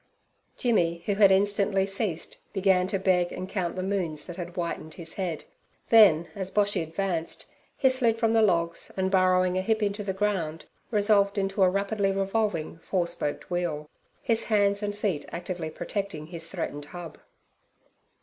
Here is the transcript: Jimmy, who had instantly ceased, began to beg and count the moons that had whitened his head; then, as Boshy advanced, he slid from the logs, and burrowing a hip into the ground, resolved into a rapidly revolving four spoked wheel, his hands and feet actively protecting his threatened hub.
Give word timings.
Jimmy, 0.57 1.03
who 1.05 1.13
had 1.13 1.29
instantly 1.31 1.85
ceased, 1.85 2.39
began 2.53 2.87
to 2.87 2.97
beg 2.97 3.31
and 3.31 3.47
count 3.47 3.75
the 3.75 3.83
moons 3.83 4.23
that 4.25 4.35
had 4.35 4.55
whitened 4.55 4.95
his 4.95 5.13
head; 5.13 5.45
then, 5.89 6.27
as 6.33 6.49
Boshy 6.49 6.81
advanced, 6.81 7.45
he 7.77 7.87
slid 7.87 8.17
from 8.17 8.33
the 8.33 8.41
logs, 8.41 8.91
and 8.97 9.11
burrowing 9.11 9.59
a 9.59 9.61
hip 9.61 9.83
into 9.83 10.03
the 10.03 10.11
ground, 10.11 10.65
resolved 10.89 11.37
into 11.37 11.61
a 11.61 11.69
rapidly 11.69 12.11
revolving 12.11 12.79
four 12.79 13.05
spoked 13.05 13.51
wheel, 13.51 13.91
his 14.23 14.45
hands 14.45 14.81
and 14.81 14.97
feet 14.97 15.23
actively 15.31 15.69
protecting 15.69 16.25
his 16.25 16.47
threatened 16.47 16.85
hub. 16.85 17.19